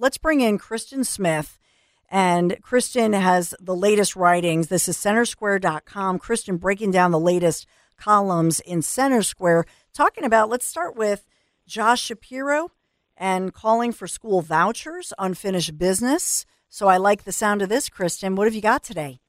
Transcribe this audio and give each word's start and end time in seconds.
let's 0.00 0.18
bring 0.18 0.40
in 0.40 0.58
Christen 0.58 1.04
Smith. 1.04 1.58
And 2.08 2.60
Christen 2.60 3.12
has 3.12 3.54
the 3.60 3.76
latest 3.76 4.16
writings. 4.16 4.66
This 4.66 4.88
is 4.88 4.96
centersquare.com. 4.96 6.18
Christen 6.18 6.56
breaking 6.56 6.90
down 6.90 7.12
the 7.12 7.20
latest 7.20 7.66
columns 7.96 8.58
in 8.60 8.82
Center 8.82 9.22
Square, 9.22 9.66
talking 9.92 10.24
about, 10.24 10.48
let's 10.48 10.66
start 10.66 10.96
with 10.96 11.28
Josh 11.66 12.02
Shapiro 12.02 12.72
and 13.16 13.52
calling 13.52 13.92
for 13.92 14.08
school 14.08 14.40
vouchers, 14.40 15.12
unfinished 15.18 15.78
business. 15.78 16.46
So 16.68 16.88
I 16.88 16.96
like 16.96 17.24
the 17.24 17.32
sound 17.32 17.62
of 17.62 17.68
this, 17.68 17.88
Christen. 17.88 18.34
What 18.34 18.46
have 18.46 18.54
you 18.54 18.62
got 18.62 18.82
today? 18.82 19.20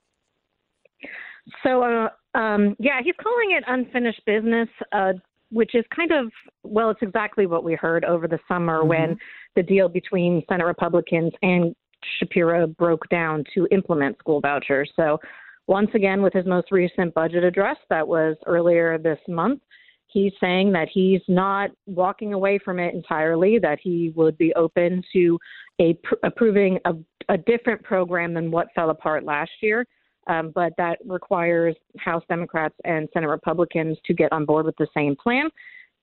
So, 1.63 1.83
uh, 1.83 2.09
um, 2.37 2.75
yeah, 2.79 3.01
he's 3.03 3.15
calling 3.21 3.51
it 3.51 3.63
unfinished 3.67 4.21
business, 4.25 4.69
uh, 4.91 5.13
which 5.51 5.75
is 5.75 5.85
kind 5.95 6.11
of, 6.11 6.31
well, 6.63 6.89
it's 6.89 7.01
exactly 7.01 7.45
what 7.45 7.63
we 7.63 7.75
heard 7.75 8.05
over 8.05 8.27
the 8.27 8.39
summer 8.47 8.79
mm-hmm. 8.79 8.89
when 8.89 9.17
the 9.55 9.63
deal 9.63 9.89
between 9.89 10.43
Senate 10.49 10.65
Republicans 10.65 11.31
and 11.41 11.75
Shapiro 12.19 12.67
broke 12.67 13.07
down 13.09 13.43
to 13.53 13.67
implement 13.71 14.17
school 14.17 14.41
vouchers. 14.41 14.91
So, 14.95 15.19
once 15.67 15.89
again, 15.93 16.21
with 16.21 16.33
his 16.33 16.45
most 16.45 16.71
recent 16.71 17.13
budget 17.13 17.43
address 17.43 17.77
that 17.89 18.05
was 18.05 18.35
earlier 18.45 18.97
this 18.97 19.19
month, 19.27 19.61
he's 20.07 20.33
saying 20.41 20.71
that 20.73 20.89
he's 20.91 21.21
not 21.27 21.69
walking 21.85 22.33
away 22.33 22.59
from 22.63 22.79
it 22.79 22.93
entirely, 22.93 23.59
that 23.59 23.79
he 23.81 24.11
would 24.15 24.37
be 24.37 24.53
open 24.55 25.03
to 25.13 25.39
a, 25.79 25.97
approving 26.23 26.79
a, 26.85 26.93
a 27.29 27.37
different 27.37 27.83
program 27.83 28.33
than 28.33 28.51
what 28.51 28.67
fell 28.75 28.89
apart 28.89 29.23
last 29.23 29.51
year. 29.61 29.85
Um, 30.27 30.51
but 30.53 30.73
that 30.77 30.99
requires 31.05 31.75
House 31.97 32.23
Democrats 32.29 32.75
and 32.83 33.09
Senate 33.13 33.27
Republicans 33.27 33.97
to 34.05 34.13
get 34.13 34.31
on 34.31 34.45
board 34.45 34.65
with 34.65 34.75
the 34.77 34.87
same 34.95 35.15
plan. 35.15 35.49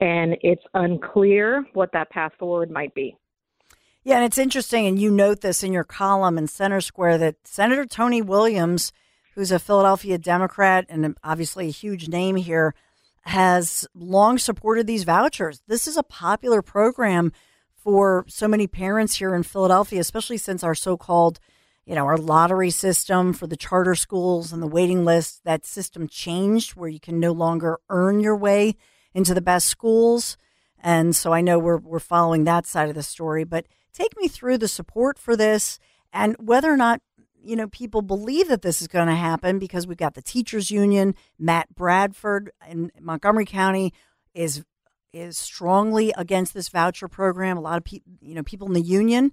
And 0.01 0.37
it's 0.43 0.63
unclear 0.75 1.65
what 1.73 1.93
that 1.93 2.11
path 2.11 2.33
forward 2.39 2.71
might 2.71 2.95
be. 2.95 3.17
Yeah, 4.05 4.17
and 4.17 4.25
it's 4.25 4.39
interesting, 4.39 4.87
and 4.87 4.99
you 4.99 5.11
note 5.11 5.41
this 5.41 5.63
in 5.63 5.73
your 5.73 5.85
column 5.85 6.39
in 6.39 6.47
Center 6.47 6.81
Square 6.81 7.19
that 7.19 7.37
Senator 7.45 7.85
Tony 7.85 8.23
Williams, 8.23 8.93
who's 9.35 9.53
a 9.53 9.59
Philadelphia 9.59 10.19
Democrat 10.19 10.87
and 10.89 11.17
obviously 11.23 11.69
a 11.69 11.73
huge 11.73 12.09
name 12.09 12.37
here, 12.37 12.75
has 13.23 13.87
long 13.95 14.39
supported 14.39 14.87
these 14.87 15.05
vouchers. 15.05 15.61
This 15.67 15.87
is 15.87 15.97
a 15.97 16.03
popular 16.03 16.63
program 16.63 17.33
for 17.77 18.25
so 18.29 18.49
many 18.49 18.67
parents 18.67 19.17
here 19.17 19.35
in 19.35 19.43
Philadelphia, 19.43 20.01
especially 20.01 20.39
since 20.39 20.65
our 20.65 20.75
so 20.75 20.97
called, 20.97 21.39
you 21.89 21.95
know, 21.95 22.05
our 22.05 22.19
lottery 22.19 22.71
system 22.71 23.33
for 23.33 23.47
the 23.47 23.57
charter 23.57 23.95
schools 23.95 24.53
and 24.53 24.63
the 24.63 24.69
waiting 24.69 25.05
list, 25.05 25.43
that 25.45 25.65
system 25.65 26.07
changed 26.07 26.77
where 26.77 26.89
you 26.89 27.01
can 27.01 27.19
no 27.19 27.33
longer 27.33 27.79
earn 27.89 28.21
your 28.21 28.37
way 28.37 28.77
into 29.15 29.35
the 29.35 29.41
best 29.41 29.67
schools. 29.67 30.37
And 30.79 31.17
so 31.17 31.33
I 31.33 31.41
know 31.41 31.59
we're, 31.59 31.79
we're 31.79 31.99
following 31.99 32.45
that 32.45 32.67
side 32.67 32.89
of 32.89 32.95
the 32.95 33.03
story. 33.03 33.43
But 33.43 33.67
Take 33.99 34.17
me 34.17 34.29
through 34.29 34.59
the 34.59 34.69
support 34.69 35.19
for 35.19 35.37
this 35.37 35.81
and 36.13 36.37
whether 36.39 36.73
or 36.73 36.77
not 36.77 37.01
you 37.43 37.57
know 37.57 37.67
people 37.67 38.01
believe 38.01 38.47
that 38.47 38.63
this 38.63 38.81
is 38.81 38.87
going 38.87 39.09
to 39.09 39.15
happen 39.17 39.59
because 39.59 39.89
we've 39.89 39.97
got 39.97 40.15
the 40.15 40.23
teachers 40.23 40.71
union 40.71 41.17
matt 41.37 41.75
bradford 41.75 42.53
in 42.69 42.93
montgomery 43.01 43.45
county 43.45 43.93
is 44.35 44.65
is 45.13 45.37
strongly 45.37 46.13
against 46.17 46.55
this 46.55 46.69
voucher 46.69 47.09
program 47.09 47.57
a 47.57 47.61
lot 47.61 47.77
of 47.77 47.83
people 47.83 48.13
you 48.21 48.37
know 48.37 48.43
people 48.45 48.69
in 48.69 48.73
the 48.73 48.81
union 48.81 49.33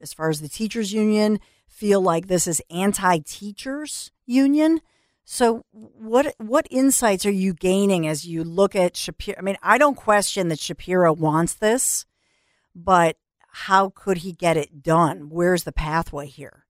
as 0.00 0.14
far 0.14 0.30
as 0.30 0.40
the 0.40 0.48
teachers 0.48 0.94
union 0.94 1.38
feel 1.70 2.00
like 2.00 2.26
this 2.26 2.46
is 2.46 2.60
anti-teachers 2.70 4.10
union 4.26 4.80
so 5.24 5.64
what 5.72 6.34
what 6.38 6.66
insights 6.70 7.24
are 7.24 7.30
you 7.30 7.54
gaining 7.54 8.06
as 8.06 8.26
you 8.26 8.44
look 8.44 8.76
at 8.76 8.96
shapiro 8.96 9.38
i 9.38 9.42
mean 9.42 9.56
i 9.62 9.78
don't 9.78 9.96
question 9.96 10.48
that 10.48 10.58
shapiro 10.58 11.12
wants 11.12 11.54
this 11.54 12.04
but 12.74 13.16
how 13.52 13.90
could 13.94 14.18
he 14.18 14.32
get 14.32 14.56
it 14.56 14.82
done? 14.82 15.28
Where's 15.30 15.64
the 15.64 15.72
pathway 15.72 16.26
here? 16.26 16.64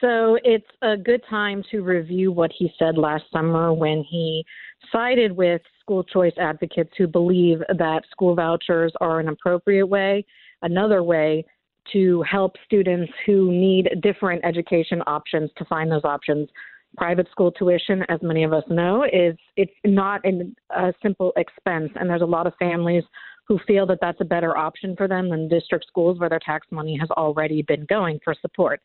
So 0.00 0.38
it's 0.44 0.66
a 0.80 0.96
good 0.96 1.22
time 1.28 1.64
to 1.72 1.80
review 1.80 2.30
what 2.30 2.52
he 2.56 2.72
said 2.78 2.96
last 2.96 3.24
summer 3.32 3.72
when 3.72 4.04
he 4.08 4.44
sided 4.92 5.32
with 5.32 5.60
school 5.80 6.04
choice 6.04 6.34
advocates 6.38 6.92
who 6.96 7.08
believe 7.08 7.58
that 7.68 8.02
school 8.10 8.36
vouchers 8.36 8.92
are 9.00 9.18
an 9.18 9.28
appropriate 9.28 9.86
way, 9.86 10.24
another 10.62 11.02
way 11.02 11.44
to 11.92 12.22
help 12.22 12.56
students 12.64 13.12
who 13.26 13.50
need 13.50 13.88
different 14.02 14.44
education 14.44 15.02
options 15.06 15.50
to 15.56 15.64
find 15.64 15.90
those 15.90 16.04
options. 16.04 16.48
Private 16.96 17.28
school 17.30 17.52
tuition, 17.52 18.02
as 18.08 18.18
many 18.22 18.44
of 18.44 18.52
us 18.52 18.64
know, 18.68 19.04
is 19.04 19.36
it's 19.56 19.72
not 19.84 20.22
a 20.24 20.92
simple 21.02 21.32
expense, 21.36 21.90
and 21.96 22.08
there's 22.08 22.22
a 22.22 22.26
lot 22.26 22.46
of 22.46 22.54
families 22.58 23.04
who 23.46 23.58
feel 23.66 23.86
that 23.86 23.98
that's 24.00 24.20
a 24.20 24.24
better 24.24 24.56
option 24.56 24.94
for 24.96 25.08
them 25.08 25.30
than 25.30 25.48
district 25.48 25.86
schools 25.86 26.18
where 26.18 26.28
their 26.28 26.40
tax 26.44 26.66
money 26.70 26.96
has 26.98 27.10
already 27.12 27.62
been 27.62 27.86
going 27.86 28.18
for 28.22 28.34
support. 28.40 28.80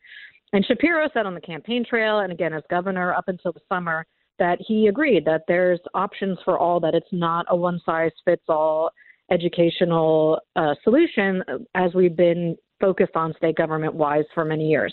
And 0.52 0.64
Shapiro 0.64 1.08
said 1.12 1.26
on 1.26 1.34
the 1.34 1.40
campaign 1.40 1.84
trail, 1.88 2.20
and 2.20 2.32
again 2.32 2.52
as 2.52 2.62
governor 2.70 3.12
up 3.14 3.28
until 3.28 3.52
the 3.52 3.60
summer, 3.68 4.06
that 4.38 4.58
he 4.66 4.88
agreed 4.88 5.24
that 5.24 5.42
there's 5.46 5.80
options 5.94 6.38
for 6.44 6.58
all, 6.58 6.80
that 6.80 6.94
it's 6.94 7.12
not 7.12 7.46
a 7.50 7.56
one 7.56 7.80
size 7.84 8.10
fits 8.24 8.44
all 8.48 8.90
educational 9.30 10.38
uh, 10.56 10.74
solution 10.82 11.42
as 11.74 11.94
we've 11.94 12.16
been 12.16 12.56
focused 12.84 13.16
on 13.16 13.32
state 13.38 13.56
government 13.56 13.94
wise 13.94 14.26
for 14.34 14.44
many 14.44 14.68
years. 14.68 14.92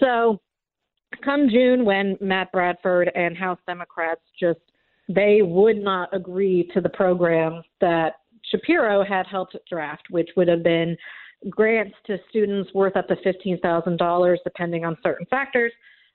So, 0.00 0.40
come 1.24 1.48
June, 1.48 1.84
when 1.84 2.16
Matt 2.20 2.50
Bradford 2.50 3.08
and 3.14 3.36
House 3.36 3.58
Democrats 3.68 4.22
just 4.38 4.58
they 5.08 5.42
would 5.42 5.78
not 5.78 6.08
agree 6.14 6.68
to 6.72 6.80
the 6.80 6.88
program 6.88 7.62
that 7.80 8.14
Shapiro 8.50 9.04
had 9.04 9.26
helped 9.26 9.56
draft, 9.68 10.02
which 10.10 10.30
would 10.36 10.48
have 10.48 10.62
been 10.62 10.96
grants 11.48 11.94
to 12.06 12.18
students 12.28 12.72
worth 12.74 12.96
up 12.96 13.08
to 13.08 13.16
$15,000, 13.16 14.36
depending 14.44 14.84
on 14.84 14.96
certain 15.02 15.26
factors, 15.26 15.72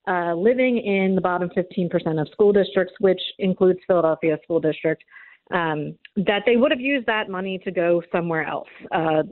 uh, 0.08 0.34
living 0.34 0.78
in 0.78 1.16
the 1.16 1.22
bottom 1.22 1.50
15% 1.58 2.22
of 2.22 2.28
school 2.30 2.54
districts, 2.54 2.94
which 3.00 3.20
includes 3.40 3.80
Philadelphia 3.88 4.38
School 4.44 4.60
District, 4.62 5.04
um, 5.52 5.96
that 6.16 6.44
they 6.46 6.56
would 6.56 6.72
have 6.72 6.80
used 6.80 7.06
that 7.06 7.30
money 7.30 7.58
to 7.66 7.72
go 7.72 8.02
somewhere 8.12 8.46
else. 8.46 8.70
Uh, 8.92 9.24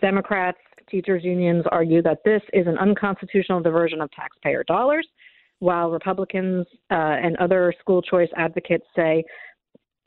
Democrats, 0.00 0.58
teachers' 0.90 1.24
unions 1.24 1.64
argue 1.70 2.02
that 2.02 2.18
this 2.24 2.42
is 2.52 2.66
an 2.66 2.78
unconstitutional 2.78 3.60
diversion 3.60 4.00
of 4.00 4.10
taxpayer 4.12 4.64
dollars, 4.64 5.06
while 5.60 5.90
Republicans 5.90 6.66
uh, 6.90 6.94
and 6.94 7.36
other 7.36 7.72
school 7.80 8.02
choice 8.02 8.28
advocates 8.36 8.84
say 8.96 9.22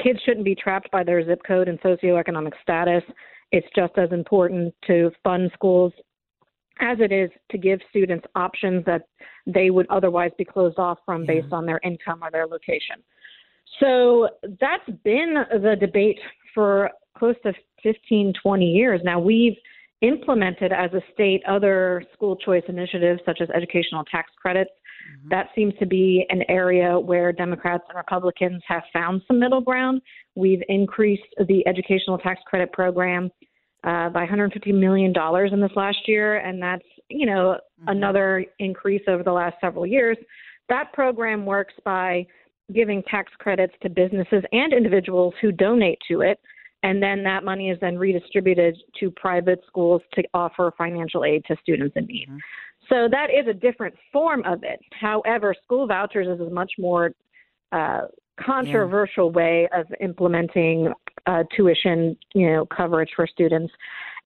kids 0.02 0.20
shouldn't 0.26 0.46
be 0.46 0.56
trapped 0.56 0.90
by 0.92 1.04
their 1.04 1.24
zip 1.26 1.42
code 1.48 1.68
and 1.68 1.80
socioeconomic 1.82 2.54
status. 2.62 3.04
It's 3.52 3.68
just 3.76 3.94
as 3.98 4.12
important 4.12 4.74
to 4.88 5.12
fund 5.24 5.52
schools 5.54 5.94
as 6.80 6.98
it 7.00 7.12
is 7.12 7.30
to 7.52 7.58
give 7.58 7.80
students 7.90 8.26
options 8.36 8.84
that 8.86 9.04
they 9.46 9.70
would 9.70 9.86
otherwise 9.90 10.32
be 10.38 10.46
closed 10.46 10.80
off 10.80 10.98
from 11.06 11.22
yeah. 11.22 11.42
based 11.42 11.54
on 11.54 11.66
their 11.66 11.80
income 11.84 12.24
or 12.24 12.32
their 12.32 12.48
location. 12.48 12.98
So 13.80 14.30
that's 14.60 14.90
been 15.04 15.36
the 15.52 15.76
debate 15.80 16.20
for 16.54 16.90
close 17.18 17.36
to 17.44 17.54
15, 17.84 18.34
20 18.42 18.66
years. 18.66 19.02
Now 19.04 19.20
we've 19.20 19.56
implemented 20.04 20.72
as 20.72 20.94
a 20.94 21.02
state 21.14 21.42
other 21.48 22.04
school 22.14 22.36
choice 22.36 22.64
initiatives 22.68 23.20
such 23.26 23.40
as 23.42 23.50
educational 23.50 24.04
tax 24.06 24.30
credits 24.40 24.70
Mm-hmm. 25.04 25.30
That 25.30 25.50
seems 25.56 25.74
to 25.80 25.86
be 25.86 26.26
an 26.30 26.44
area 26.50 27.00
where 27.00 27.32
Democrats 27.32 27.84
and 27.90 27.98
Republicans 27.98 28.62
have 28.68 28.84
found 28.92 29.22
some 29.28 29.40
middle 29.40 29.62
ground. 29.62 30.02
We've 30.36 30.64
increased 30.70 31.24
the 31.48 31.66
educational 31.68 32.18
tax 32.18 32.42
credit 32.46 32.72
program 32.72 33.32
uh, 33.84 34.10
by 34.10 34.22
150 34.22 34.72
million 34.72 35.12
dollars 35.12 35.52
in 35.54 35.60
this 35.60 35.72
last 35.76 36.08
year, 36.08 36.38
and 36.38 36.62
that's 36.62 36.86
you 37.10 37.26
know 37.26 37.58
mm-hmm. 37.58 37.90
another 37.90 38.46
increase 38.60 39.04
over 39.08 39.24
the 39.24 39.32
last 39.32 39.56
several 39.62 39.86
years. 39.86 40.18
That 40.70 40.94
program 40.94 41.46
works 41.46 41.74
by 41.84 42.26
giving 42.74 43.04
tax 43.04 43.32
credits 43.40 43.74
to 43.84 43.90
businesses 43.90 44.44
and 44.54 44.72
individuals 44.72 45.34
who 45.42 45.52
donate 45.52 46.00
to 46.10 46.22
it, 46.22 46.40
and 46.84 47.02
then 47.02 47.24
that 47.24 47.44
money 47.44 47.70
is 47.70 47.80
then 47.80 47.98
redistributed 47.98 48.78
to 49.00 49.10
private 49.12 49.62
schools 49.66 50.02
to 50.14 50.24
offer 50.34 50.74
financial 50.78 51.24
aid 51.24 51.44
to 51.46 51.56
students 51.62 51.96
in 51.96 52.06
need. 52.06 52.28
Mm-hmm. 52.28 52.38
So 52.90 53.08
that 53.10 53.30
is 53.30 53.48
a 53.48 53.54
different 53.54 53.96
form 54.12 54.44
of 54.46 54.64
it. 54.64 54.80
However, 54.92 55.56
school 55.64 55.88
vouchers 55.88 56.28
is 56.28 56.46
a 56.46 56.50
much 56.50 56.74
more 56.78 57.12
uh, 57.72 58.02
controversial 58.40 59.28
yeah. 59.28 59.38
way 59.38 59.70
of 59.74 59.86
implementing 60.02 60.92
uh, 61.26 61.44
tuition, 61.56 62.18
you 62.34 62.52
know, 62.52 62.66
coverage 62.66 63.10
for 63.16 63.26
students. 63.26 63.74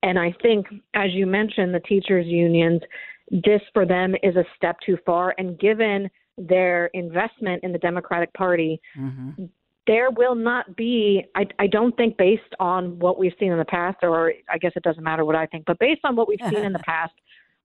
And 0.02 0.18
I 0.18 0.34
think, 0.42 0.66
as 0.96 1.12
you 1.12 1.28
mentioned, 1.28 1.74
the 1.74 1.80
teachers' 1.82 2.26
unions, 2.26 2.82
this 3.30 3.62
for 3.74 3.86
them 3.86 4.16
is 4.24 4.36
a 4.36 4.44
step 4.56 4.78
too 4.84 4.98
far. 5.06 5.36
And 5.38 5.60
given 5.60 6.10
their 6.38 6.88
investment 6.88 7.64
in 7.64 7.72
the 7.72 7.80
Democratic 7.80 8.34
Party, 8.34 8.82
mm-hmm. 8.98 9.46
There 9.88 10.12
will 10.12 10.36
not 10.36 10.76
be, 10.76 11.24
I, 11.36 11.46
I 11.60 11.68
don't 11.68 11.96
think, 11.96 12.18
based 12.18 12.54
on 12.60 13.00
what 13.00 13.18
we've 13.18 13.34
seen 13.40 13.52
in 13.52 13.58
the 13.58 13.66
past, 13.66 13.98
or 14.04 14.34
I 14.50 14.58
guess 14.58 14.74
it 14.76 14.84
doesn't 14.84 15.04
matter 15.04 15.26
what 15.26 15.36
I 15.36 15.46
think, 15.46 15.66
but 15.66 15.80
based 15.80 16.02
on 16.04 16.16
what 16.16 16.28
we've 16.28 16.40
seen 16.50 16.64
in 16.64 16.74
the 16.74 16.80
past, 16.86 17.14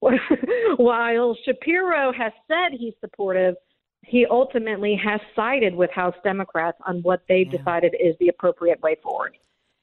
while 0.79 1.37
Shapiro 1.45 2.13
has 2.13 2.33
said 2.49 2.77
he's 2.79 2.95
supportive, 3.01 3.55
he 4.05 4.27
ultimately 4.29 4.99
has 5.03 5.21
sided 5.37 5.75
with 5.75 5.91
House 5.91 6.15
Democrats 6.25 6.79
on 6.87 7.03
what 7.03 7.23
they've 7.29 7.47
yeah. 7.51 7.59
decided 7.59 7.95
is 8.01 8.17
the 8.19 8.29
appropriate 8.29 8.81
way 8.83 8.97
forward. 9.03 9.37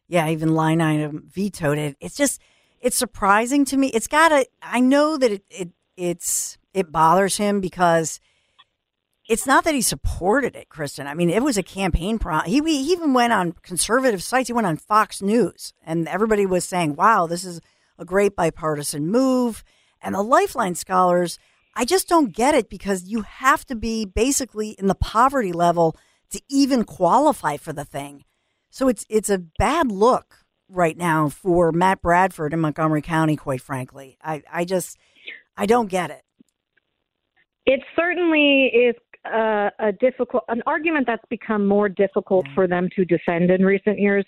Yeah, 0.07 0.27
even 0.29 0.55
line 0.55 0.81
item 0.81 1.29
vetoed 1.29 1.77
it. 1.77 1.95
It's 2.01 2.15
just 2.15 2.41
it's 2.81 2.97
surprising 2.97 3.63
to 3.65 3.77
me. 3.77 3.87
It's 3.87 4.07
got 4.07 4.29
to. 4.29 4.45
I 4.61 4.79
know 4.79 5.17
that 5.17 5.31
it, 5.31 5.43
it 5.49 5.69
it's 5.95 6.57
it 6.73 6.91
bothers 6.91 7.37
him 7.37 7.61
because 7.61 8.19
it's 9.29 9.45
not 9.45 9.63
that 9.63 9.75
he 9.75 9.81
supported 9.81 10.55
it, 10.55 10.69
Christen. 10.69 11.05
I 11.05 11.13
mean, 11.13 11.29
it 11.29 11.43
was 11.43 11.55
a 11.55 11.63
campaign 11.63 12.17
pro. 12.17 12.39
He, 12.39 12.61
he 12.61 12.91
even 12.91 13.13
went 13.13 13.31
on 13.31 13.53
conservative 13.61 14.23
sites. 14.23 14.47
He 14.47 14.53
went 14.53 14.65
on 14.65 14.75
Fox 14.75 15.21
News, 15.21 15.71
and 15.85 16.07
everybody 16.07 16.47
was 16.47 16.65
saying, 16.65 16.95
"Wow, 16.95 17.27
this 17.27 17.45
is 17.45 17.61
a 17.99 18.05
great 18.05 18.35
bipartisan 18.35 19.07
move." 19.07 19.63
And 20.01 20.15
the 20.15 20.23
Lifeline 20.23 20.73
scholars, 20.73 21.37
I 21.75 21.85
just 21.85 22.09
don't 22.09 22.33
get 22.33 22.55
it 22.55 22.69
because 22.69 23.03
you 23.03 23.21
have 23.21 23.65
to 23.65 23.75
be 23.75 24.03
basically 24.03 24.71
in 24.79 24.87
the 24.87 24.95
poverty 24.95 25.51
level 25.51 25.95
to 26.31 26.41
even 26.49 26.83
qualify 26.83 27.57
for 27.57 27.71
the 27.71 27.85
thing. 27.85 28.23
So 28.71 28.87
it's 28.87 29.05
it's 29.09 29.29
a 29.29 29.37
bad 29.37 29.91
look 29.91 30.45
right 30.67 30.97
now 30.97 31.29
for 31.29 31.71
Matt 31.71 32.01
Bradford 32.01 32.51
in 32.51 32.61
Montgomery 32.61 33.03
County. 33.03 33.35
Quite 33.35 33.61
frankly, 33.61 34.17
I 34.23 34.41
I 34.51 34.65
just 34.65 34.97
I 35.55 35.67
don't 35.67 35.87
get 35.87 36.09
it. 36.09 36.23
It 37.67 37.81
certainly 37.95 38.71
is 38.73 38.95
uh, 39.33 39.69
a 39.79 39.91
difficult 39.91 40.43
an 40.47 40.61
argument 40.65 41.07
that's 41.07 41.25
become 41.29 41.65
more 41.65 41.89
difficult 41.89 42.45
yeah. 42.47 42.55
for 42.55 42.67
them 42.67 42.89
to 42.95 43.05
defend 43.05 43.51
in 43.51 43.65
recent 43.65 43.99
years, 43.99 44.25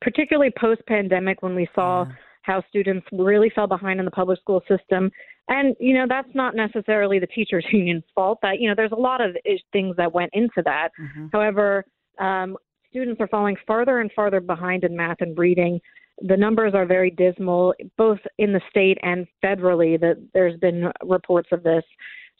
particularly 0.00 0.52
post 0.58 0.82
pandemic 0.86 1.42
when 1.42 1.54
we 1.54 1.68
saw. 1.74 2.04
Yeah 2.04 2.12
how 2.48 2.64
students 2.66 3.06
really 3.12 3.50
fell 3.54 3.66
behind 3.66 4.00
in 4.00 4.06
the 4.06 4.10
public 4.10 4.40
school 4.40 4.62
system. 4.66 5.10
And, 5.48 5.76
you 5.78 5.94
know, 5.94 6.06
that's 6.08 6.34
not 6.34 6.56
necessarily 6.56 7.18
the 7.18 7.26
teachers 7.26 7.64
union's 7.72 8.04
fault. 8.14 8.38
That, 8.42 8.58
you 8.58 8.68
know, 8.68 8.74
there's 8.74 8.92
a 8.92 8.96
lot 8.96 9.20
of 9.20 9.36
things 9.72 9.94
that 9.96 10.12
went 10.12 10.30
into 10.32 10.62
that. 10.64 10.88
Mm-hmm. 11.00 11.26
However, 11.30 11.84
um, 12.18 12.56
students 12.88 13.20
are 13.20 13.28
falling 13.28 13.56
farther 13.66 14.00
and 14.00 14.10
farther 14.16 14.40
behind 14.40 14.84
in 14.84 14.96
math 14.96 15.18
and 15.20 15.38
reading. 15.38 15.78
The 16.22 16.36
numbers 16.36 16.72
are 16.74 16.86
very 16.86 17.10
dismal, 17.10 17.74
both 17.96 18.18
in 18.38 18.52
the 18.52 18.60
state 18.70 18.98
and 19.02 19.26
federally. 19.44 20.00
That 20.00 20.16
there's 20.34 20.58
been 20.58 20.90
reports 21.04 21.50
of 21.52 21.62
this. 21.62 21.84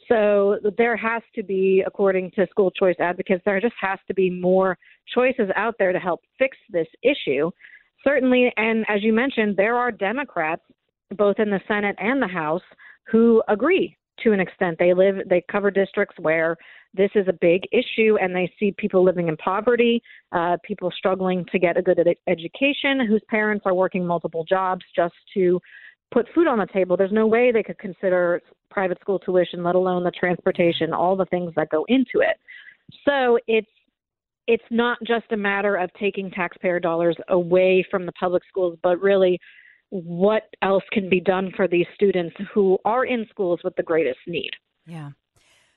So 0.09 0.59
there 0.79 0.97
has 0.97 1.23
to 1.35 1.43
be, 1.43 1.85
according 1.87 2.31
to 2.33 2.47
school 2.49 2.71
choice 2.71 2.97
advocates, 2.99 3.43
there 3.45 3.61
just 3.61 3.75
has 3.81 3.99
to 4.09 4.15
be 4.15 4.31
more 4.31 4.79
choices 5.15 5.51
out 5.55 5.75
there 5.79 5.93
to 5.93 5.99
help 5.99 6.21
fix 6.39 6.57
this 6.71 6.89
issue 7.03 7.51
certainly, 8.05 8.53
and 8.57 8.85
as 8.89 9.03
you 9.03 9.13
mentioned, 9.13 9.57
there 9.57 9.77
are 9.77 9.91
Democrats 9.91 10.63
both 11.17 11.39
in 11.39 11.51
the 11.51 11.61
Senate 11.67 11.97
and 11.99 12.21
the 12.21 12.29
House 12.29 12.63
who 13.11 13.43
agree 13.49 13.97
to 14.23 14.33
an 14.33 14.41
extent. 14.41 14.77
They 14.79 14.93
live, 14.93 15.17
they 15.29 15.43
cover 15.51 15.71
districts 15.71 16.17
where 16.19 16.57
this 16.95 17.11
is 17.15 17.29
a 17.29 17.33
big 17.33 17.63
issue, 17.73 18.17
and 18.21 18.35
they 18.35 18.51
see 18.59 18.75
people 18.77 19.05
living 19.05 19.29
in 19.29 19.37
poverty, 19.37 20.03
uh, 20.33 20.57
people 20.65 20.91
struggling 20.97 21.45
to 21.53 21.59
get 21.59 21.77
a 21.77 21.83
good 21.83 21.99
ed- 21.99 22.17
education, 22.27 23.07
whose 23.07 23.23
parents 23.29 23.65
are 23.67 23.75
working 23.75 24.07
multiple 24.07 24.45
jobs 24.45 24.85
just 24.97 25.15
to 25.35 25.61
put 26.13 26.27
food 26.35 26.47
on 26.47 26.59
the 26.59 26.67
table. 26.67 26.97
There's 26.97 27.13
no 27.13 27.27
way 27.27 27.53
they 27.53 27.63
could 27.63 27.79
consider 27.79 28.41
private 28.71 29.01
school 29.01 29.19
tuition, 29.19 29.63
let 29.63 29.75
alone 29.75 30.05
the 30.05 30.11
transportation, 30.11 30.93
all 30.93 31.17
the 31.17 31.27
things 31.27 31.53
that 31.57 31.71
go 31.71 31.85
into 31.89 32.21
it. 32.21 32.39
So 33.05 33.39
it's 33.47 33.69
it's 34.47 34.65
not 34.71 34.97
just 35.07 35.31
a 35.31 35.37
matter 35.37 35.77
of 35.77 35.91
taking 36.01 36.31
taxpayer 36.31 36.81
dollars 36.81 37.17
away 37.29 37.87
from 37.91 38.07
the 38.07 38.13
public 38.13 38.43
schools, 38.49 38.79
but 38.83 38.99
really 39.01 39.39
what 39.91 40.45
else 40.63 40.85
can 40.91 41.09
be 41.09 41.21
done 41.21 41.53
for 41.55 41.69
these 41.69 41.87
students 41.95 42.35
who 42.53 42.79
are 42.85 43.05
in 43.05 43.27
schools 43.31 43.61
with 43.63 43.77
the 43.77 43.83
greatest 43.83 44.19
need. 44.27 44.51
Yeah. 44.87 45.11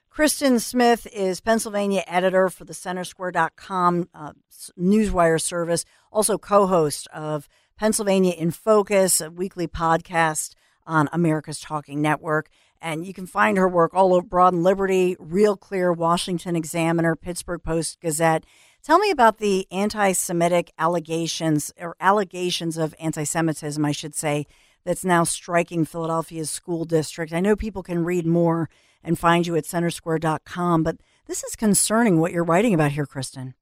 Christen 0.10 0.60
Smith 0.60 1.08
is 1.14 1.40
Pennsylvania 1.40 2.04
editor 2.08 2.50
for 2.50 2.66
the 2.66 2.74
centersquare.com 2.74 4.10
uh, 4.14 4.34
newswire 4.78 5.40
service, 5.40 5.86
also 6.12 6.38
co 6.38 6.68
host 6.68 7.08
of 7.14 7.48
Pennsylvania 7.82 8.34
in 8.34 8.52
Focus, 8.52 9.22
a 9.22 9.32
weekly 9.32 9.68
podcast 9.68 10.54
on 10.86 11.10
America's 11.12 11.60
Talking 11.60 12.00
Network. 12.00 12.48
And 12.80 13.08
you 13.08 13.12
can 13.12 13.26
find 13.26 13.58
her 13.58 13.68
work 13.68 13.96
all 13.96 14.14
over 14.14 14.22
Broad 14.22 14.54
and 14.54 14.64
Liberty, 14.64 15.18
Real 15.18 15.58
Clear, 15.58 15.92
Washington 15.92 16.56
Examiner, 16.56 17.16
Pittsburgh 17.16 17.64
Post 17.64 18.00
Gazette. 18.00 18.46
Tell 18.84 19.00
me 19.00 19.10
about 19.10 19.40
the 19.40 19.66
anti 19.72 20.12
Semitic 20.12 20.70
allegations, 20.78 21.74
or 21.80 21.96
allegations 22.00 22.78
of 22.78 22.94
anti 23.00 23.24
Semitism, 23.24 23.84
I 23.84 23.92
should 23.92 24.14
say, 24.14 24.46
that's 24.84 25.04
now 25.04 25.24
striking 25.24 25.84
Philadelphia's 25.84 26.52
school 26.52 26.86
district. 26.86 27.34
I 27.34 27.40
know 27.40 27.56
people 27.56 27.82
can 27.82 28.06
read 28.06 28.28
more 28.28 28.70
and 29.04 29.18
find 29.18 29.48
you 29.48 29.56
at 29.56 29.64
centersquare.com, 29.64 30.84
but 30.84 30.98
this 31.26 31.44
is 31.44 31.56
concerning 31.56 32.20
what 32.20 32.32
you're 32.32 32.44
writing 32.44 32.76
about 32.76 32.92
here, 32.92 33.08
Christen. 33.08 33.56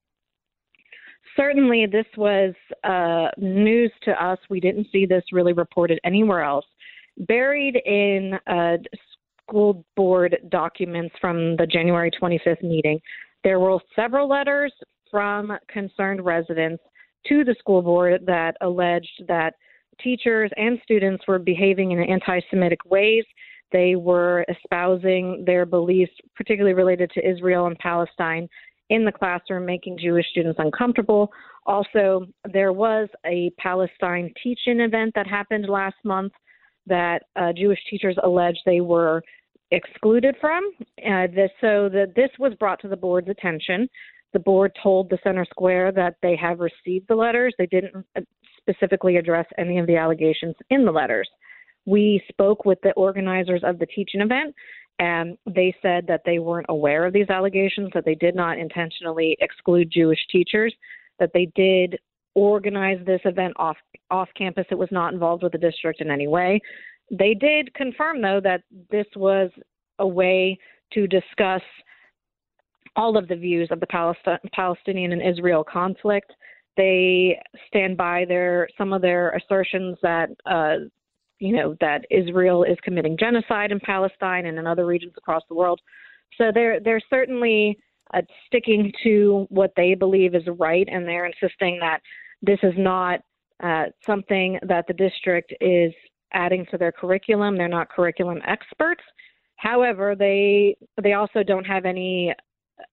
Certainly, 1.39 1.86
this 1.86 2.06
was 2.18 2.53
uh, 2.83 3.30
news 3.38 3.91
to 4.03 4.12
us. 4.12 4.38
We 4.50 4.59
didn't 4.59 4.88
see 4.91 5.06
this 5.06 5.24
really 5.31 5.53
reported 5.53 6.00
anywhere 6.03 6.44
else 6.44 6.65
buried 7.27 7.75
in 7.86 8.33
uh, 8.47 8.77
school 9.44 9.83
board 9.95 10.38
documents 10.50 11.13
from 11.19 11.56
the 11.57 11.65
January 11.65 12.12
25th 12.12 12.63
meeting. 12.63 13.00
There 13.44 13.59
were 13.59 13.77
several 13.95 14.27
letters 14.27 14.74
from 15.09 15.57
concerned 15.68 16.24
residents 16.24 16.83
to 17.27 17.44
the 17.44 17.56
school 17.59 17.81
board 17.81 18.24
that 18.25 18.56
alleged 18.62 19.24
that 19.27 19.56
teachers 20.01 20.51
and 20.56 20.80
students 20.83 21.24
were 21.27 21.39
behaving 21.39 21.91
in 21.91 22.00
anti 22.00 22.39
Semitic 22.50 22.80
ways. 22.86 23.24
They 23.71 23.95
were 23.95 24.45
espousing 24.50 25.44
their 25.45 25.65
beliefs, 25.65 26.12
particularly 26.36 26.74
related 26.74 27.12
to 27.13 27.27
Israel 27.27 27.68
and 27.68 27.77
Palestine, 27.77 28.47
in 28.89 29.06
the 29.06 29.12
classroom, 29.12 29.65
making 29.65 29.97
Jewish 30.00 30.25
students 30.31 30.59
uncomfortable. 30.59 31.31
Also, 31.65 32.25
there 32.51 32.74
was 32.74 33.07
a 33.25 33.51
Palestine 33.59 34.33
teach 34.41 34.59
in 34.65 34.81
event 34.81 35.12
that 35.15 35.27
happened 35.27 35.69
last 35.69 35.97
month 36.03 36.33
that 36.88 37.24
uh, 37.36 37.53
Jewish 37.56 37.80
teachers 37.89 38.18
alleged 38.24 38.59
they 38.65 38.81
were 38.81 39.21
excluded 39.72 40.36
from. 40.41 40.63
Uh, 40.81 41.27
this, 41.27 41.51
so 41.62 41.89
that 41.89 42.13
this 42.15 42.29
was 42.39 42.53
brought 42.55 42.81
to 42.81 42.88
the 42.88 42.98
board's 42.98 43.29
attention. 43.29 43.88
The 44.34 44.39
board 44.39 44.72
told 44.81 45.10
the 45.10 45.19
Center 45.24 45.46
Square 45.46 45.93
that 45.93 46.15
they 46.22 46.36
have 46.36 46.60
received 46.60 47.08
the 47.08 47.15
letters. 47.15 47.53
They 47.58 47.67
didn't 47.67 48.05
uh, 48.15 48.22
specifically 48.58 49.17
address 49.17 49.46
any 49.58 49.79
of 49.79 49.88
the 49.88 49.98
allegations 49.98 50.55
in 50.69 50.86
the 50.86 50.91
letters. 50.91 51.29
We 51.86 52.22
spoke 52.29 52.65
with 52.65 52.79
the 52.84 52.91
organizers 52.91 53.62
of 53.63 53.79
the 53.79 53.88
teaching 53.88 54.22
event, 54.22 54.53
and 55.00 55.38
they 55.46 55.74
said 55.82 56.06
that 56.08 56.22
they 56.25 56.39
weren't 56.39 56.65
aware 56.70 57.06
of 57.06 57.13
these 57.13 57.29
allegations, 57.29 57.89
that 57.94 58.06
they 58.06 58.15
did 58.15 58.36
not 58.36 58.60
intentionally 58.60 59.38
exclude 59.39 59.89
Jewish 59.91 60.20
teachers, 60.29 60.74
that 61.20 61.32
they 61.34 61.50
did 61.56 61.98
organize 62.36 63.00
this 63.06 63.22
event 63.25 63.53
off 63.58 63.77
off 64.12 64.29
campus. 64.38 64.65
It 64.70 64.77
was 64.77 64.91
not 64.91 65.13
involved 65.13 65.44
with 65.44 65.53
the 65.53 65.58
district 65.58 66.01
in 66.01 66.12
any 66.12 66.27
way. 66.27 66.60
They 67.12 67.34
did 67.34 67.74
confirm 67.74 68.22
though 68.22 68.41
that 68.44 68.62
this 68.91 69.08
was 69.15 69.50
a 70.00 70.08
way 70.08 70.58
to 70.94 71.08
discuss 71.08 71.62
all 72.96 73.18
of 73.18 73.27
the 73.27 73.36
views 73.36 73.70
of 73.72 73.79
the 73.79 73.88
Palest- 73.88 74.51
Palestinian 74.53 75.12
and 75.12 75.22
Israel 75.22 75.63
conflict. 75.63 76.32
They 76.77 77.39
stand 77.68 77.98
by 77.98 78.25
their 78.25 78.68
some 78.77 78.94
of 78.94 79.01
their 79.01 79.32
assertions 79.32 79.98
that 80.01 80.29
uh, 80.46 80.86
you 81.39 81.55
know 81.55 81.75
that 81.81 82.05
Israel 82.10 82.63
is 82.63 82.77
committing 82.84 83.17
genocide 83.17 83.72
in 83.72 83.79
Palestine 83.79 84.46
and 84.46 84.58
in 84.58 84.67
other 84.67 84.86
regions 84.86 85.13
across 85.17 85.43
the 85.50 85.55
world. 85.55 85.79
So 86.38 86.51
they're 86.53 86.79
they're 86.79 87.01
certainly 87.10 87.77
uh, 88.13 88.22
sticking 88.48 88.91
to 89.03 89.46
what 89.50 89.72
they 89.75 89.93
believe 89.93 90.36
is 90.36 90.43
right, 90.58 90.88
and 90.91 91.08
they're 91.08 91.25
insisting 91.25 91.79
that 91.79 92.00
this 92.41 92.60
is 92.63 92.74
not 92.77 93.22
uh, 93.63 93.86
something 94.05 94.60
that 94.67 94.86
the 94.88 94.93
district 94.93 95.53
is 95.60 95.93
adding 96.34 96.65
to 96.72 96.77
their 96.77 96.91
curriculum. 96.91 97.58
They're 97.58 97.67
not 97.67 97.89
curriculum 97.89 98.39
experts. 98.48 99.03
However, 99.55 100.15
they 100.17 100.77
they 101.01 101.13
also 101.13 101.43
don't 101.43 101.65
have 101.65 101.86
any 101.86 102.34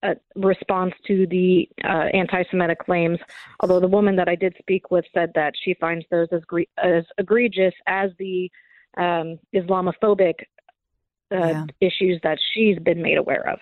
uh, 0.03 0.15
response 0.35 0.93
to 1.07 1.27
the 1.27 1.67
uh, 1.83 2.07
anti-Semitic 2.13 2.79
claims. 2.79 3.19
Although 3.59 3.79
the 3.79 3.87
woman 3.87 4.15
that 4.17 4.29
I 4.29 4.35
did 4.35 4.55
speak 4.59 4.91
with 4.91 5.05
said 5.13 5.31
that 5.35 5.53
she 5.63 5.73
finds 5.75 6.05
those 6.11 6.27
as, 6.31 6.41
gre- 6.45 6.71
as 6.77 7.03
egregious 7.17 7.73
as 7.87 8.11
the 8.19 8.51
um, 8.97 9.39
Islamophobic 9.53 10.35
uh, 11.31 11.37
yeah. 11.37 11.65
issues 11.81 12.19
that 12.23 12.37
she's 12.53 12.79
been 12.79 13.01
made 13.01 13.17
aware 13.17 13.47
of. 13.49 13.59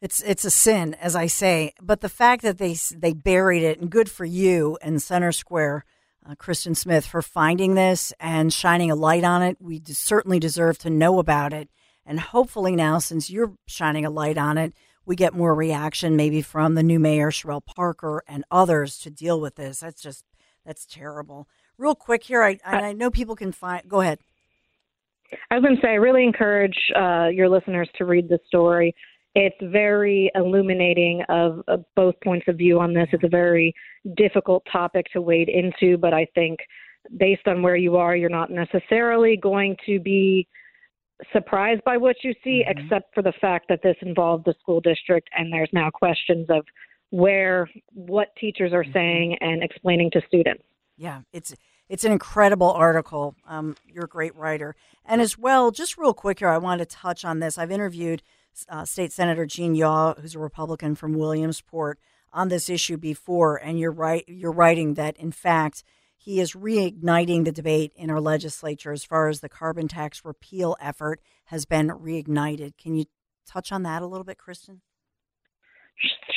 It's 0.00 0.22
it's 0.22 0.46
a 0.46 0.50
sin, 0.50 0.94
as 0.94 1.14
I 1.14 1.26
say, 1.26 1.74
but 1.82 2.00
the 2.00 2.08
fact 2.08 2.42
that 2.42 2.56
they 2.56 2.74
they 2.96 3.12
buried 3.12 3.62
it 3.62 3.80
and 3.80 3.90
good 3.90 4.10
for 4.10 4.24
you 4.24 4.78
and 4.80 5.02
Center 5.02 5.30
Square 5.30 5.84
uh, 6.24 6.34
Christen 6.36 6.74
Smith, 6.74 7.06
for 7.06 7.22
finding 7.22 7.74
this 7.74 8.12
and 8.20 8.52
shining 8.52 8.90
a 8.90 8.94
light 8.94 9.24
on 9.24 9.42
it. 9.42 9.56
We 9.60 9.82
certainly 9.86 10.38
deserve 10.38 10.78
to 10.78 10.90
know 10.90 11.18
about 11.18 11.52
it. 11.52 11.68
And 12.06 12.18
hopefully, 12.18 12.74
now, 12.74 12.98
since 12.98 13.30
you're 13.30 13.52
shining 13.66 14.04
a 14.04 14.10
light 14.10 14.38
on 14.38 14.58
it, 14.58 14.72
we 15.04 15.16
get 15.16 15.34
more 15.34 15.54
reaction 15.54 16.16
maybe 16.16 16.42
from 16.42 16.74
the 16.74 16.82
new 16.82 16.98
mayor, 16.98 17.30
Cherelle 17.30 17.64
Parker, 17.64 18.22
and 18.28 18.44
others 18.50 18.98
to 18.98 19.10
deal 19.10 19.40
with 19.40 19.56
this. 19.56 19.80
That's 19.80 20.02
just, 20.02 20.24
that's 20.64 20.86
terrible. 20.86 21.48
Real 21.78 21.94
quick 21.94 22.24
here, 22.24 22.42
I, 22.42 22.58
I 22.64 22.92
know 22.92 23.10
people 23.10 23.36
can 23.36 23.52
find, 23.52 23.88
go 23.88 24.00
ahead. 24.00 24.18
I 25.50 25.54
was 25.56 25.62
going 25.62 25.76
to 25.76 25.82
say, 25.82 25.90
I 25.90 25.94
really 25.94 26.24
encourage 26.24 26.76
uh, 26.96 27.28
your 27.28 27.48
listeners 27.48 27.88
to 27.96 28.04
read 28.04 28.28
the 28.28 28.38
story. 28.46 28.94
It's 29.34 29.56
very 29.62 30.30
illuminating 30.34 31.22
of, 31.28 31.62
of, 31.68 31.84
both 31.94 32.14
points 32.22 32.46
of 32.48 32.56
view 32.56 32.80
on 32.80 32.92
this. 32.92 33.06
It's 33.12 33.22
a 33.22 33.28
very 33.28 33.72
difficult 34.16 34.66
topic 34.70 35.06
to 35.12 35.20
wade 35.20 35.48
into, 35.48 35.96
but 35.96 36.12
I 36.12 36.26
think 36.34 36.58
based 37.16 37.46
on 37.46 37.62
where 37.62 37.76
you 37.76 37.96
are, 37.96 38.16
you're 38.16 38.28
not 38.28 38.50
necessarily 38.50 39.36
going 39.36 39.76
to 39.86 40.00
be 40.00 40.48
surprised 41.32 41.82
by 41.84 41.96
what 41.96 42.16
you 42.22 42.34
see, 42.42 42.64
mm-hmm. 42.66 42.78
except 42.78 43.14
for 43.14 43.22
the 43.22 43.32
fact 43.40 43.66
that 43.68 43.80
this 43.82 43.96
involved 44.02 44.44
the 44.44 44.54
school 44.60 44.80
district, 44.80 45.28
and 45.36 45.52
there's 45.52 45.70
now 45.72 45.90
questions 45.90 46.46
of 46.50 46.64
where 47.10 47.68
what 47.92 48.28
teachers 48.36 48.72
are 48.72 48.82
mm-hmm. 48.82 48.92
saying 48.92 49.38
and 49.40 49.62
explaining 49.62 50.10
to 50.12 50.20
students. 50.26 50.62
Yeah, 50.96 51.22
it's 51.32 51.54
it's 51.88 52.04
an 52.04 52.12
incredible 52.12 52.70
article. 52.70 53.34
Um, 53.46 53.76
you're 53.86 54.04
a 54.04 54.08
great 54.08 54.34
writer, 54.36 54.76
and 55.04 55.20
as 55.20 55.38
well, 55.38 55.70
just 55.70 55.98
real 55.98 56.14
quick 56.14 56.38
here, 56.38 56.48
I 56.48 56.58
wanted 56.58 56.88
to 56.88 56.96
touch 56.96 57.24
on 57.24 57.40
this. 57.40 57.58
I've 57.58 57.70
interviewed 57.70 58.22
uh, 58.68 58.84
State 58.84 59.12
Senator 59.12 59.46
Gene 59.46 59.74
Yaw, 59.74 60.14
who's 60.14 60.34
a 60.34 60.38
Republican 60.38 60.94
from 60.94 61.14
Williamsport, 61.14 61.98
on 62.32 62.48
this 62.48 62.68
issue 62.68 62.96
before, 62.96 63.56
and 63.56 63.78
you're 63.78 63.90
right. 63.90 64.24
You're 64.28 64.52
writing 64.52 64.94
that 64.94 65.16
in 65.16 65.32
fact 65.32 65.82
he 66.22 66.38
is 66.38 66.52
reigniting 66.52 67.46
the 67.46 67.52
debate 67.52 67.94
in 67.96 68.10
our 68.10 68.20
legislature 68.20 68.92
as 68.92 69.04
far 69.04 69.28
as 69.28 69.40
the 69.40 69.48
carbon 69.48 69.88
tax 69.88 70.22
repeal 70.22 70.76
effort 70.78 71.18
has 71.46 71.64
been 71.64 71.88
reignited. 71.88 72.76
Can 72.76 72.94
you 72.94 73.06
touch 73.46 73.72
on 73.72 73.84
that 73.84 74.02
a 74.02 74.06
little 74.06 74.24
bit, 74.24 74.36
Christen? 74.36 74.82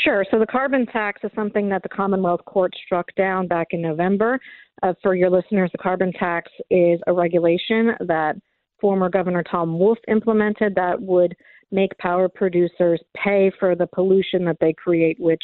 Sure. 0.06 0.26
So 0.32 0.40
the 0.40 0.46
carbon 0.46 0.86
tax 0.86 1.20
is 1.26 1.32
something 1.36 1.68
that 1.68 1.84
the 1.84 1.90
Commonwealth 1.90 2.46
Court 2.46 2.74
struck 2.86 3.14
down 3.18 3.48
back 3.48 3.68
in 3.72 3.82
November. 3.82 4.40
Uh, 4.82 4.94
for 5.02 5.16
your 5.16 5.30
listeners, 5.30 5.70
the 5.74 5.78
carbon 5.78 6.14
tax 6.14 6.50
is 6.70 7.02
a 7.08 7.12
regulation 7.12 7.92
that 8.08 8.36
former 8.80 9.10
Governor 9.10 9.44
Tom 9.44 9.78
Wolf 9.78 9.98
implemented 10.08 10.76
that 10.76 11.02
would 11.02 11.36
make 11.72 11.98
power 11.98 12.30
producers 12.30 13.02
pay 13.22 13.52
for 13.60 13.76
the 13.76 13.88
pollution 13.88 14.46
that 14.46 14.58
they 14.62 14.72
create, 14.72 15.18
which 15.20 15.44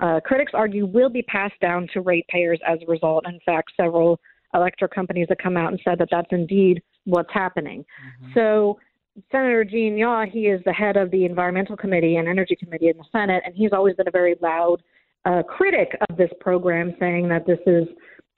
uh, 0.00 0.20
critics 0.24 0.52
argue 0.54 0.86
will 0.86 1.08
be 1.08 1.22
passed 1.22 1.58
down 1.60 1.88
to 1.92 2.00
ratepayers 2.00 2.60
as 2.66 2.78
a 2.82 2.90
result. 2.90 3.24
In 3.26 3.40
fact, 3.44 3.72
several 3.76 4.20
electric 4.54 4.92
companies 4.92 5.26
have 5.28 5.38
come 5.38 5.56
out 5.56 5.70
and 5.70 5.80
said 5.84 5.98
that 5.98 6.08
that's 6.10 6.28
indeed 6.30 6.82
what's 7.04 7.32
happening. 7.32 7.80
Mm-hmm. 7.80 8.32
So, 8.34 8.78
Senator 9.32 9.64
Gene 9.64 9.96
Yaw, 9.96 10.26
he 10.26 10.40
is 10.40 10.60
the 10.66 10.72
head 10.72 10.98
of 10.98 11.10
the 11.10 11.24
Environmental 11.24 11.76
Committee 11.76 12.16
and 12.16 12.28
Energy 12.28 12.54
Committee 12.54 12.88
in 12.88 12.98
the 12.98 13.04
Senate, 13.10 13.42
and 13.46 13.54
he's 13.54 13.72
always 13.72 13.94
been 13.96 14.08
a 14.08 14.10
very 14.10 14.36
loud 14.42 14.82
uh, 15.24 15.42
critic 15.42 15.96
of 16.10 16.18
this 16.18 16.30
program, 16.38 16.94
saying 17.00 17.26
that 17.28 17.46
this 17.46 17.58
is 17.66 17.88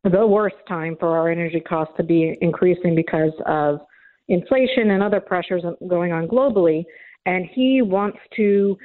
the 0.04 0.24
worst 0.24 0.56
time 0.68 0.96
for 1.00 1.18
our 1.18 1.28
energy 1.30 1.60
costs 1.60 1.94
to 1.96 2.04
be 2.04 2.38
increasing 2.40 2.94
because 2.94 3.32
of 3.46 3.80
inflation 4.28 4.90
and 4.92 5.02
other 5.02 5.20
pressures 5.20 5.64
going 5.88 6.12
on 6.12 6.28
globally. 6.28 6.84
And 7.26 7.46
he 7.52 7.82
wants 7.82 8.18
to 8.36 8.78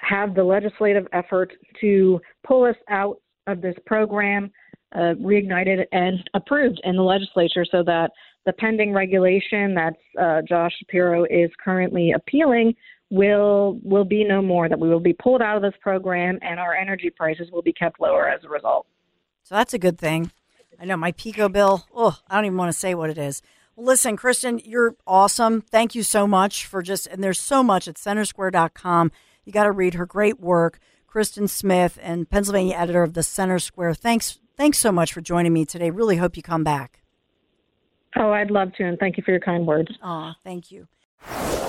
have 0.00 0.34
the 0.34 0.44
legislative 0.44 1.06
effort 1.12 1.52
to 1.80 2.20
pull 2.46 2.64
us 2.64 2.76
out 2.88 3.20
of 3.46 3.60
this 3.60 3.74
program 3.86 4.50
uh, 4.94 5.14
reignited 5.20 5.84
and 5.92 6.28
approved 6.34 6.80
in 6.84 6.96
the 6.96 7.02
legislature 7.02 7.64
so 7.70 7.82
that 7.82 8.10
the 8.46 8.52
pending 8.52 8.92
regulation 8.92 9.74
that 9.74 9.94
uh, 10.18 10.40
Josh 10.48 10.72
Shapiro 10.78 11.24
is 11.24 11.50
currently 11.62 12.12
appealing 12.12 12.74
will 13.10 13.78
will 13.82 14.04
be 14.04 14.24
no 14.24 14.42
more 14.42 14.68
that 14.68 14.78
we 14.78 14.88
will 14.88 15.00
be 15.00 15.12
pulled 15.12 15.42
out 15.42 15.56
of 15.56 15.62
this 15.62 15.78
program 15.80 16.38
and 16.42 16.58
our 16.58 16.74
energy 16.74 17.10
prices 17.10 17.50
will 17.52 17.62
be 17.62 17.72
kept 17.72 18.00
lower 18.00 18.28
as 18.28 18.42
a 18.44 18.48
result. 18.48 18.86
So 19.42 19.54
that's 19.54 19.74
a 19.74 19.78
good 19.78 19.98
thing. 19.98 20.32
I 20.80 20.84
know 20.84 20.96
my 20.96 21.12
PECO 21.12 21.50
bill. 21.50 21.86
Oh, 21.94 22.18
I 22.28 22.36
don't 22.36 22.46
even 22.46 22.58
want 22.58 22.72
to 22.72 22.78
say 22.78 22.94
what 22.94 23.10
it 23.10 23.18
is. 23.18 23.42
Well, 23.74 23.86
listen, 23.86 24.16
Christen, 24.16 24.60
you're 24.64 24.96
awesome. 25.06 25.62
Thank 25.62 25.94
you 25.94 26.02
so 26.02 26.26
much 26.26 26.66
for 26.66 26.82
just 26.82 27.06
and 27.06 27.22
there's 27.22 27.40
so 27.40 27.62
much 27.62 27.86
at 27.88 27.96
centersquare.com 27.96 29.12
you 29.46 29.52
got 29.52 29.64
to 29.64 29.72
read 29.72 29.94
her 29.94 30.04
great 30.04 30.38
work. 30.38 30.78
Christen 31.06 31.48
Smith 31.48 31.98
and 32.02 32.28
Pennsylvania 32.28 32.76
editor 32.76 33.02
of 33.02 33.14
the 33.14 33.22
Center 33.22 33.58
Square. 33.58 33.94
Thanks, 33.94 34.38
thanks 34.58 34.76
so 34.76 34.92
much 34.92 35.14
for 35.14 35.22
joining 35.22 35.54
me 35.54 35.64
today. 35.64 35.88
Really 35.88 36.16
hope 36.16 36.36
you 36.36 36.42
come 36.42 36.62
back. 36.62 37.00
Oh, 38.18 38.32
I'd 38.32 38.50
love 38.50 38.74
to, 38.74 38.84
and 38.84 38.98
thank 38.98 39.16
you 39.16 39.22
for 39.22 39.30
your 39.30 39.40
kind 39.40 39.66
words. 39.66 39.90
Oh, 40.02 40.32
thank 40.44 40.70
you. 40.70 40.88